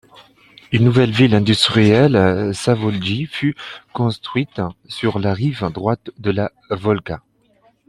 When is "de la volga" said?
6.17-7.21